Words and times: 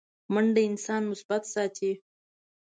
منډه 0.33 0.61
انسان 0.69 1.01
مثبت 1.11 1.43
ساتي 1.53 1.91